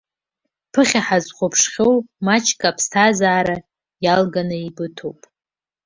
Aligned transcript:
Ԥыхьа 0.71 1.01
ҳазхәаԥшхьоу 1.05 1.93
маҷк 2.25 2.61
аԥсҭазаара 2.69 3.57
иалганы 4.03 4.55
еибыҭоуп. 4.59 5.19